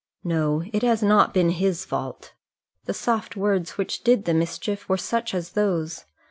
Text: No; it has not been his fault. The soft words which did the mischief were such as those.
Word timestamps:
No; 0.23 0.63
it 0.73 0.81
has 0.81 1.03
not 1.03 1.31
been 1.31 1.51
his 1.51 1.85
fault. 1.85 2.33
The 2.85 2.93
soft 2.95 3.35
words 3.35 3.77
which 3.77 4.03
did 4.03 4.25
the 4.25 4.33
mischief 4.33 4.89
were 4.89 4.97
such 4.97 5.31
as 5.35 5.51
those. 5.51 6.05